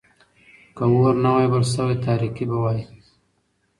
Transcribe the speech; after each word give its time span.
که 0.75 0.83
اور 0.93 1.15
نه 1.23 1.29
وای 1.33 1.47
بل 1.53 1.63
شوی، 1.73 1.97
تاريکي 2.05 2.43
به 2.49 2.57
وای. 2.63 2.79